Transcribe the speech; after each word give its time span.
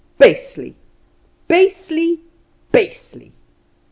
basely, 0.17 0.75
basely, 1.47 2.21
basely!" 2.71 3.31